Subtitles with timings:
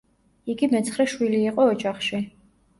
[0.53, 2.25] იგი მეცხრე შვილი იყო ოჯახში.